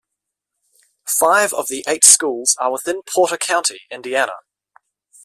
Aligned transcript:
Five 1.05 1.53
of 1.53 1.67
the 1.67 1.85
eight 1.87 2.03
schools 2.03 2.55
are 2.59 2.71
within 2.71 3.03
Porter 3.03 3.37
County, 3.37 3.81
Indiana. 3.91 4.33